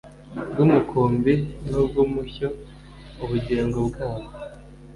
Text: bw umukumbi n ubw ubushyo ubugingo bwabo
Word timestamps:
bw 0.49 0.57
umukumbi 0.65 1.33
n 1.67 1.71
ubw 1.81 1.95
ubushyo 2.03 2.47
ubugingo 3.23 3.77
bwabo 3.89 4.27